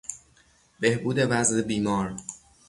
بهبود 0.79 1.19
وضع 1.29 1.61
بیمار 1.61 2.15